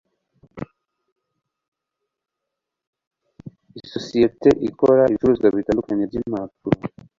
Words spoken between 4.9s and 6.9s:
ibicuruzwa bitandukanye byimpapuro